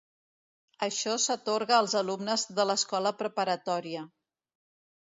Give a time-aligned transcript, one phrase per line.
[0.85, 4.07] Això s'atorga als alumnes de l'escola preparatòria.